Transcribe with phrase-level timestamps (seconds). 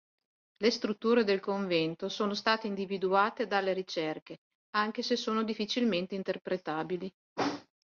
[0.57, 4.39] Le strutture del convento sono state individuate dalle ricerche,
[4.71, 7.07] anche se sono difficilmente interpretabili.